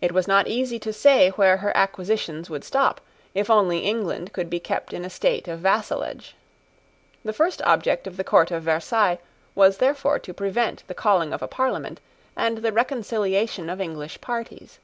It 0.00 0.10
was 0.10 0.26
not 0.26 0.48
easy 0.48 0.80
to 0.80 0.92
say 0.92 1.28
where 1.30 1.58
her 1.58 1.70
acquisitions 1.76 2.50
would 2.50 2.64
stop, 2.64 3.00
if 3.32 3.48
only 3.48 3.78
England 3.78 4.32
could 4.32 4.50
be 4.50 4.58
kept 4.58 4.92
in 4.92 5.04
a 5.04 5.08
state 5.08 5.46
of 5.46 5.60
vassalage. 5.60 6.34
The 7.24 7.32
first 7.32 7.62
object 7.62 8.08
of 8.08 8.16
the 8.16 8.24
court 8.24 8.50
of 8.50 8.64
Versailles 8.64 9.20
was 9.54 9.78
therefore 9.78 10.18
to 10.18 10.34
prevent 10.34 10.82
the 10.88 10.94
calling 10.94 11.32
of 11.32 11.42
a 11.44 11.46
Parliament 11.46 12.00
and 12.34 12.58
the 12.58 12.72
reconciliation 12.72 13.70
of 13.70 13.80
English 13.80 14.20
parties. 14.20 14.80